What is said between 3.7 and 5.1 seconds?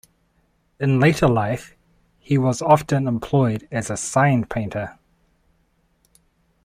as a sign painter.